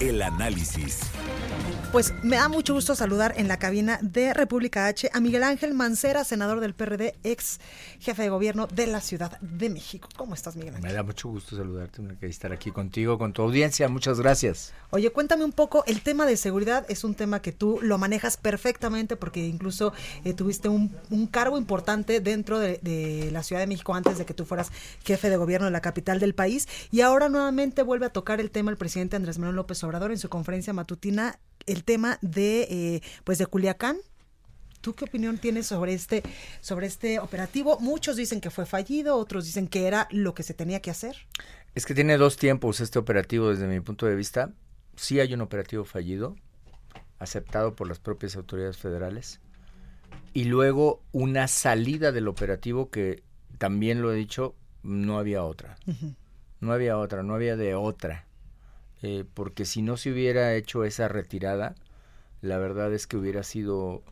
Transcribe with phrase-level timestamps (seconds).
[0.00, 1.00] El análisis.
[1.92, 5.74] Pues me da mucho gusto saludar en la cabina de República H a Miguel Ángel
[5.74, 7.58] Mancera, senador del PRD, ex
[7.98, 10.08] jefe de gobierno de la Ciudad de México.
[10.16, 10.88] ¿Cómo estás, Miguel Ángel?
[10.88, 13.88] Me da mucho gusto saludarte, que estar aquí contigo, con tu audiencia.
[13.88, 14.72] Muchas gracias.
[14.90, 18.36] Oye, cuéntame un poco, el tema de seguridad es un tema que tú lo manejas
[18.36, 19.92] perfectamente porque incluso
[20.24, 24.24] eh, tuviste un, un, cargo importante dentro de, de, la Ciudad de México antes de
[24.24, 24.70] que tú fueras
[25.04, 28.52] jefe de gobierno de la capital del país y ahora nuevamente vuelve a tocar el
[28.52, 31.40] tema el presidente Andrés Manuel López Obrador en su conferencia matutina
[31.72, 33.98] el tema de eh, pues de Culiacán.
[34.80, 36.22] ¿Tú qué opinión tienes sobre este
[36.60, 37.78] sobre este operativo?
[37.80, 41.16] Muchos dicen que fue fallido, otros dicen que era lo que se tenía que hacer.
[41.74, 44.52] Es que tiene dos tiempos este operativo desde mi punto de vista.
[44.96, 46.36] Sí hay un operativo fallido,
[47.18, 49.40] aceptado por las propias autoridades federales,
[50.32, 53.22] y luego una salida del operativo que
[53.58, 55.76] también lo he dicho, no había otra.
[55.86, 56.14] Uh -huh.
[56.60, 58.26] No había otra, no había de otra.
[59.02, 61.74] Eh, porque si no se hubiera hecho esa retirada,
[62.42, 64.02] la verdad es que hubiera sido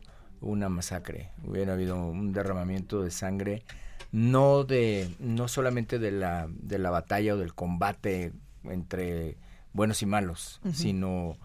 [0.41, 3.63] una masacre, hubiera habido un derramamiento de sangre,
[4.11, 8.31] no de, no solamente de la, de la batalla o del combate
[8.63, 9.37] entre
[9.73, 10.73] buenos y malos, uh -huh.
[10.73, 11.37] sino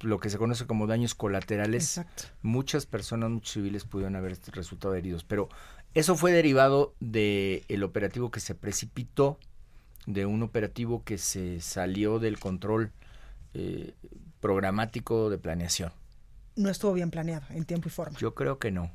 [0.00, 1.98] lo que se conoce como daños colaterales.
[1.98, 2.24] Exacto.
[2.42, 5.48] Muchas personas, muchos civiles pudieron haber resultado heridos, pero
[5.94, 9.38] eso fue derivado del el operativo que se precipitó
[10.08, 12.92] de un operativo que se salió del control
[13.52, 13.94] eh,
[14.40, 15.92] programático de planeación.
[16.56, 18.18] No estuvo bien planeado en tiempo y forma.
[18.18, 18.90] Yo creo que no,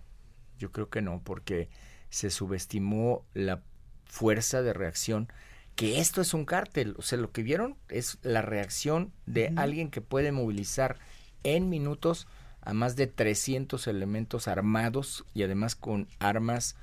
[0.58, 1.70] yo creo que no, porque
[2.10, 3.61] se subestimó la
[4.05, 5.32] fuerza de reacción,
[5.76, 9.92] que esto es un cártel, o sea, lo que vieron es la reacción de alguien
[9.92, 10.98] que puede movilizar
[11.43, 12.27] en minutos
[12.61, 16.76] a más de 300 elementos armados y además con armas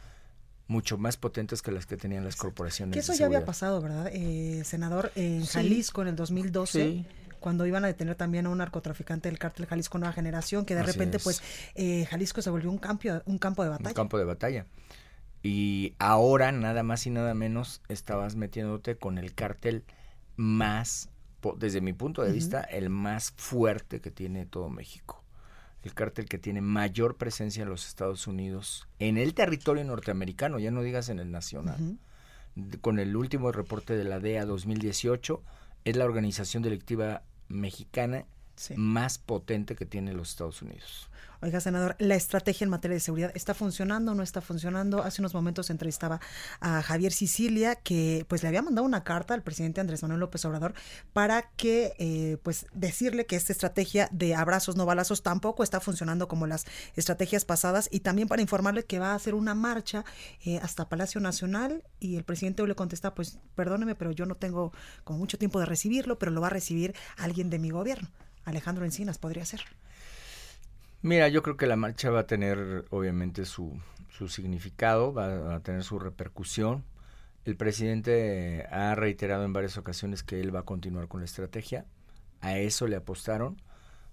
[0.71, 2.95] mucho más potentes que las que tenían las corporaciones.
[2.95, 4.09] Que eso ya había pasado, ¿verdad?
[4.13, 5.55] Eh, senador, en sí.
[5.55, 6.83] Jalisco en el 2012.
[6.83, 7.07] Sí.
[7.41, 10.83] Cuando iban a detener también a un narcotraficante del cártel Jalisco Nueva Generación, que de
[10.83, 11.25] Así repente, es.
[11.25, 11.43] pues,
[11.75, 13.89] eh, Jalisco se volvió un campo, un campo de batalla.
[13.89, 14.67] Un campo de batalla.
[15.43, 19.85] Y ahora, nada más y nada menos, estabas metiéndote con el cártel
[20.37, 21.09] más,
[21.57, 22.35] desde mi punto de uh -huh.
[22.35, 25.20] vista, el más fuerte que tiene todo México
[25.83, 30.71] el cártel que tiene mayor presencia en los Estados Unidos, en el territorio norteamericano, ya
[30.71, 31.81] no digas en el nacional.
[31.81, 31.97] Uh
[32.57, 32.81] -huh.
[32.81, 35.43] Con el último reporte de la DEA 2018,
[35.85, 38.27] es la organización delictiva mexicana
[38.61, 38.75] sí.
[38.77, 41.09] más potente que tiene los Estados Unidos.
[41.43, 45.03] Oiga, senador, ¿la estrategia en materia de seguridad está funcionando o no está funcionando?
[45.03, 46.21] Hace unos momentos entrevistaba
[46.61, 50.45] a Javier Sicilia, que pues le había mandado una carta al presidente Andrés Manuel López
[50.45, 50.75] Obrador
[51.15, 56.29] para que, eh, pues, decirle que esta estrategia de abrazos no balazos tampoco está funcionando
[56.29, 60.05] como las estrategias pasadas y también para informarle que va a hacer una marcha
[60.45, 64.75] eh, hasta Palacio Nacional y el presidente le contesta, pues, perdóneme, pero yo no tengo
[65.05, 68.11] como mucho tiempo de recibirlo, pero lo va a recibir alguien de mi gobierno.
[68.45, 69.61] Alejandro Encinas podría ser.
[71.03, 73.81] Mira, yo creo que la marcha va a tener obviamente su,
[74.11, 76.85] su significado, va a tener su repercusión.
[77.45, 81.87] El presidente ha reiterado en varias ocasiones que él va a continuar con la estrategia.
[82.43, 83.61] A eso le apostaron.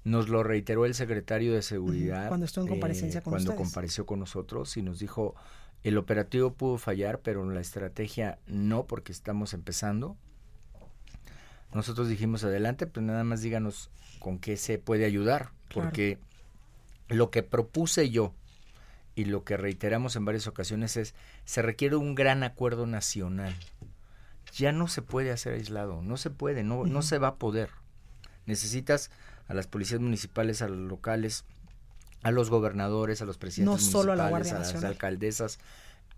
[0.05, 2.29] Nos lo reiteró el secretario de Seguridad.
[2.29, 3.67] Cuando estuvo en comparecencia eh, con Cuando ustedes.
[3.67, 5.35] compareció con nosotros y nos dijo,
[5.83, 10.15] el operativo pudo fallar, pero la estrategia no, porque estamos empezando.
[11.73, 13.89] Nosotros dijimos, adelante, pues nada más díganos
[14.19, 16.17] con qué se puede ayudar, porque
[17.07, 17.17] claro.
[17.17, 18.33] lo que propuse yo
[19.15, 23.55] y lo que reiteramos en varias ocasiones es, se requiere un gran acuerdo nacional.
[24.53, 26.89] Ya no se puede hacer aislado, no se puede, no, uh -huh.
[26.89, 27.69] no se va a poder.
[28.45, 29.09] Necesitas
[29.47, 31.45] a las policías municipales, a los locales,
[32.23, 35.59] a los gobernadores, a los presidentes no municipales, solo a, la Guardia a las alcaldesas,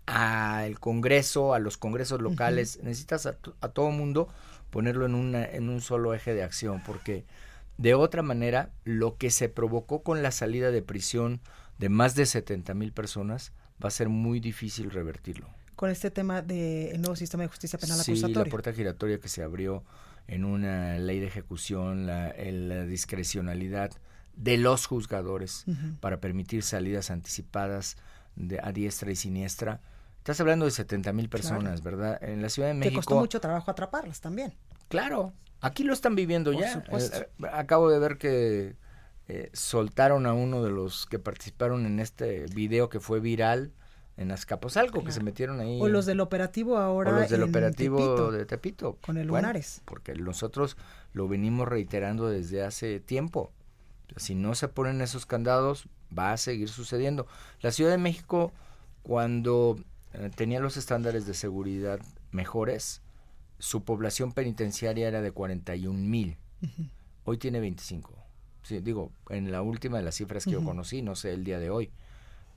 [0.06, 2.76] al Congreso, a los congresos locales.
[2.76, 2.84] Uh -huh.
[2.84, 4.28] Necesitas a, a todo mundo
[4.70, 7.24] ponerlo en, una, en un solo eje de acción, porque
[7.80, 11.40] de otra manera, lo que se provocó con la salida de prisión
[11.78, 15.48] de más de 70 mil personas va a ser muy difícil revertirlo.
[15.76, 18.44] Con este tema del nuevo sistema de justicia penal sí, acusatoria.
[18.44, 19.82] la puerta giratoria que se abrió
[20.26, 23.92] en una ley de ejecución, la, la discrecionalidad
[24.36, 26.00] de los juzgadores uh -huh.
[26.00, 27.96] para permitir salidas anticipadas
[28.36, 29.80] de, a diestra y siniestra.
[30.18, 31.96] Estás hablando de 70 mil personas, claro.
[31.96, 32.22] ¿verdad?
[32.28, 33.00] En la Ciudad de México.
[33.00, 34.52] Te costó mucho trabajo atraparlas también.
[34.90, 35.32] Claro,
[35.62, 36.72] Aquí lo están viviendo Por ya.
[36.72, 37.18] supuesto.
[37.20, 38.76] Eh, acabo de ver que
[39.28, 43.72] eh, soltaron a uno de los que participaron en este video que fue viral
[44.16, 45.78] en Azcapotzalco, que se metieron ahí.
[45.80, 47.10] O los del operativo ahora.
[47.10, 48.32] o los del en operativo Tepito.
[48.32, 48.98] de Tepito.
[49.04, 49.82] con el Bueno, Lunares.
[49.84, 50.76] porque nosotros
[51.12, 53.52] lo venimos reiterando desde hace tiempo.
[54.16, 57.26] Si no se ponen esos candados, va a seguir sucediendo.
[57.60, 58.52] La Ciudad de México,
[59.02, 59.78] cuando
[60.14, 62.00] eh, tenía los estándares de seguridad
[62.32, 63.02] mejores,
[63.60, 66.36] su población penitenciaria era de 41 mil.
[67.24, 68.14] Hoy tiene 25.
[68.62, 71.58] Sí, digo, en la última de las cifras que yo conocí, no sé el día
[71.58, 71.90] de hoy,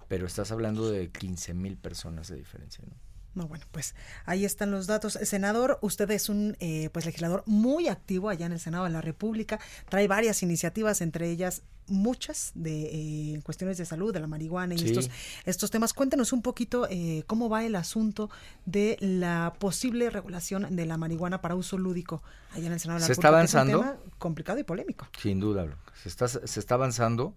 [0.08, 2.84] pero estás hablando de 15 mil personas de diferencia.
[2.88, 2.96] ¿no?
[3.36, 3.96] No, bueno, pues
[4.26, 5.14] ahí están los datos.
[5.24, 9.02] Senador, usted es un eh, pues legislador muy activo allá en el Senado de la
[9.02, 9.60] República.
[9.90, 14.78] Trae varias iniciativas, entre ellas muchas de eh, cuestiones de salud, de la marihuana y
[14.78, 14.86] Sí.
[14.86, 15.10] estos,
[15.46, 15.94] estos temas.
[15.94, 18.30] Cuéntenos un poquito eh, cómo va el asunto
[18.66, 22.22] de la posible regulación de la marihuana para uso lúdico
[22.52, 23.42] allá en el Senado de la ¿Se está República.
[23.42, 23.80] que es un avanzando?
[24.06, 25.08] tema complicado y polémico.
[25.20, 25.66] Sin duda,
[26.02, 27.36] se está, se está avanzando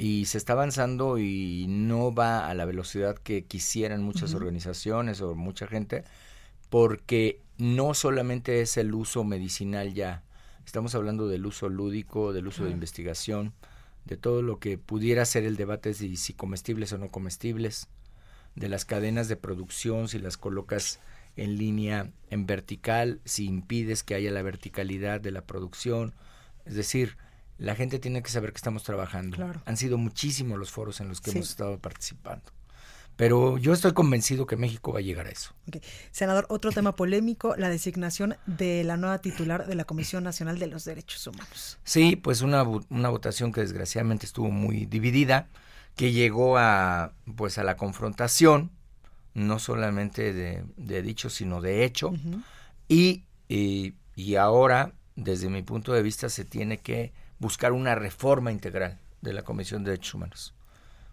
[0.00, 5.34] y se está avanzando y no va a la velocidad que quisieran muchas organizaciones o
[5.34, 6.04] mucha gente,
[6.70, 10.22] porque no solamente es el uso medicinal ya,
[10.64, 13.52] estamos hablando del uso lúdico, del uso de investigación,
[14.06, 17.88] de todo lo que pudiera ser el debate de si comestibles o no comestibles,
[18.54, 20.98] de las cadenas de producción, si las colocas
[21.36, 26.14] en línea en vertical, si impides que haya la verticalidad de la producción.
[26.64, 27.18] Es decir,
[27.60, 29.36] la gente tiene que saber que estamos trabajando.
[29.36, 29.62] Claro.
[29.66, 31.36] Han sido muchísimos los foros en los que Sí.
[31.38, 32.50] hemos estado participando.
[33.16, 35.54] Pero yo estoy convencido que México va a llegar a eso.
[36.10, 40.68] Senador, otro tema polémico, la designación de la nueva titular de la Comisión Nacional de
[40.68, 41.78] los Derechos Humanos.
[41.84, 45.48] Sí, pues una, una votación que desgraciadamente estuvo muy dividida,
[45.96, 48.70] que llegó a pues a la confrontación,
[49.34, 52.14] no solamente de, de dicho, sino de hecho,
[52.88, 58.52] y, y, y ahora, desde mi punto de vista, se tiene que buscar una reforma
[58.52, 60.54] integral de la Comisión de Derechos Humanos.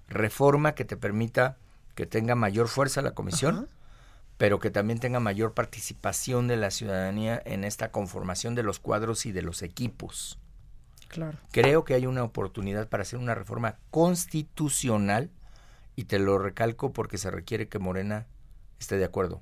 [0.08, 1.58] Reforma que te permita
[1.96, 3.68] que tenga mayor fuerza la comisión, Ajá.
[4.38, 9.26] pero que también tenga mayor participación de la ciudadanía en esta conformación de los cuadros
[9.26, 10.38] y de los equipos.
[11.08, 11.38] Claro.
[11.52, 15.32] Creo que hay una oportunidad para hacer una reforma constitucional
[15.96, 18.28] y te lo recalco porque se requiere que Morena
[18.80, 19.42] esté de acuerdo,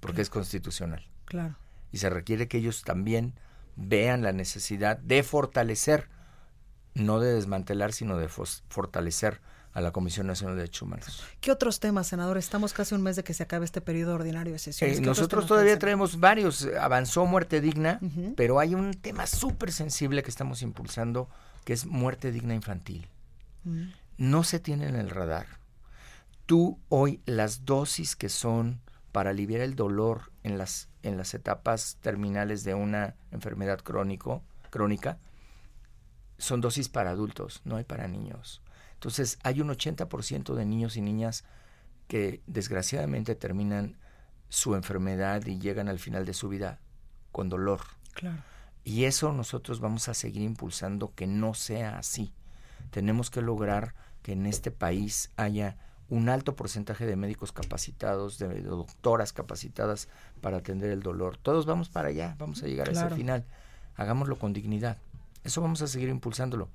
[0.00, 1.04] porque es constitucional.
[1.24, 1.56] Claro.
[1.90, 3.34] Y se requiere que ellos también
[3.76, 6.08] vean la necesidad de fortalecer,
[6.94, 9.40] no de desmantelar, sino de fortalecer
[9.72, 11.24] a la Comisión Nacional de Derechos Humanos.
[11.40, 12.36] ¿Qué otros temas, senador?
[12.36, 14.98] Estamos casi un mes de que se acabe este periodo ordinario de sesiones.
[14.98, 16.68] Eh, ¿Qué otros nosotros todavía traemos varios.
[16.78, 17.98] Avanzó muerte digna,
[18.36, 21.28] pero hay un tema súper sensible que estamos impulsando,
[21.64, 23.08] que es muerte digna infantil.
[23.64, 23.84] Mm.
[24.18, 25.46] No se tiene en el radar.
[26.44, 28.80] Tú hoy las dosis que son
[29.10, 35.18] para aliviar el dolor en las, en las etapas terminales de una enfermedad crónico, crónica
[36.38, 38.62] son dosis para adultos, no hay para niños.
[38.94, 41.44] Entonces hay un 80% de niños y niñas
[42.08, 43.96] que desgraciadamente terminan
[44.48, 46.80] su enfermedad y llegan al final de su vida
[47.30, 47.80] con dolor.
[48.14, 48.42] Claro.
[48.84, 52.34] Y eso nosotros vamos a seguir impulsando que no sea así.
[52.90, 55.76] Tenemos que lograr que en este país haya
[56.08, 60.08] un alto porcentaje de médicos capacitados, de doctoras capacitadas
[60.40, 61.36] para atender el dolor.
[61.38, 63.44] Todos vamos para allá, vamos a llegar a ese final.
[63.96, 64.98] Hagámoslo con dignidad.
[65.44, 66.68] Eso vamos a seguir impulsándolo.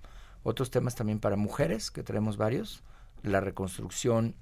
[0.44, 2.82] Otros temas también para mujeres, que traemos varios.
[3.24, 4.36] La reconstrucción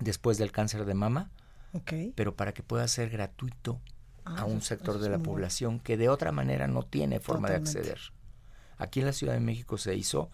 [0.00, 1.30] después del cáncer de mama,
[2.14, 3.80] pero para que pueda ser gratuito
[4.24, 7.20] Ah, a un eso- sector eso de la población que de otra manera no tiene
[7.20, 7.72] forma Totalmente.
[7.72, 8.00] de acceder.
[8.76, 10.30] Aquí en la Ciudad de México se hizo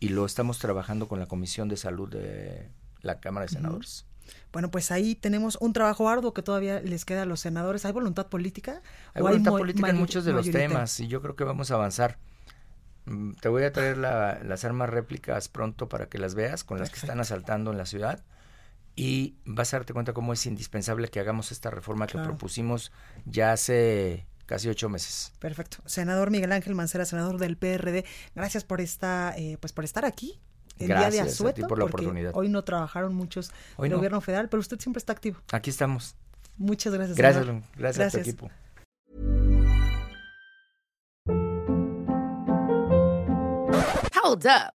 [0.00, 2.70] y lo estamos trabajando con la Comisión de Salud de
[3.02, 4.04] la Cámara de Senadores.
[4.52, 7.84] Bueno, pues ahí tenemos un trabajo arduo que todavía les queda a los senadores.
[7.86, 8.82] ¿Hay voluntad política?
[9.14, 11.74] Hay ¿O voluntad política en muchos de los temas y yo creo que vamos a
[11.74, 12.18] avanzar.
[13.06, 16.78] Mm, Te voy a traer la- las armas réplicas pronto para que las veas con
[16.78, 18.22] las que están asaltando en la ciudad
[18.96, 22.92] y vas a darte cuenta cómo es indispensable que hagamos esta reforma que propusimos
[23.24, 25.32] ya hace casi ocho meses.
[25.38, 25.78] Perfecto.
[25.86, 30.38] Senador Miguel Ángel Mancera, senador del PRD, gracias por esta, eh, pues por estar aquí.
[30.78, 32.32] El día de Gracias a ti asueto, por la porque oportunidad.
[32.34, 33.96] hoy no trabajaron muchos Hoy del no.
[33.98, 35.38] gobierno federal, pero usted siempre está activo.
[35.52, 36.14] Aquí estamos.
[36.56, 37.16] Muchas gracias.
[37.16, 37.46] Gracias.
[37.46, 37.62] Lum.
[37.76, 38.28] gracias, a tu Gracias.
[38.28, 38.50] equipo.
[44.22, 44.77] Hold up.